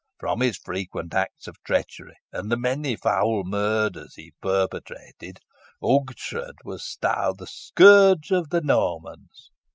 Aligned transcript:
From 0.17 0.39
his 0.41 0.57
frequent 0.57 1.13
acts 1.13 1.45
of 1.47 1.61
treachery, 1.63 2.15
and 2.33 2.51
the 2.51 2.57
many 2.57 2.95
foul 2.95 3.43
murders 3.43 4.15
he 4.15 4.33
perpetrated, 4.41 5.39
Ughtred 5.79 6.55
was 6.65 6.83
styled 6.83 7.37
the 7.37 7.45
'Scourge 7.45 8.31
of 8.31 8.49
the 8.49 8.61
Normans.' 8.61 9.51